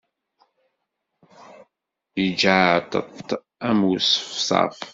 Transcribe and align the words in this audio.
Yejjaɛṭet 2.19 3.29
am 3.67 3.79
uṣefṣaf. 3.89 4.77